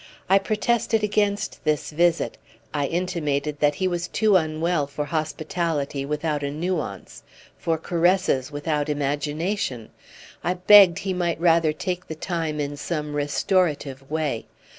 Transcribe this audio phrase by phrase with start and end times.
[0.27, 2.35] I protested against this visit;
[2.73, 7.21] I intimated that he was too unwell for hospitality without a nuance,
[7.59, 9.91] for caresses without imagination;
[10.43, 14.47] I begged he might rather take the time in some restorative way.